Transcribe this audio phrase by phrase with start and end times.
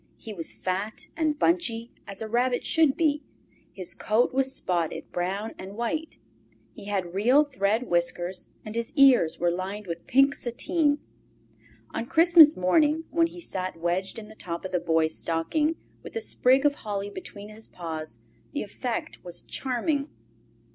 [0.17, 3.21] He was fat and bunchy, as a rabbit should be;
[3.71, 6.17] his coat was spotted brown and white,
[6.73, 10.97] he had real thread whiskers, and his ears were lined with pink sateen.
[11.93, 16.15] On Christmas morning, when he sat wedged in the top of the Boy's stocking, with
[16.15, 18.17] a sprig of holly between his paws,
[18.53, 20.09] the effect was charming.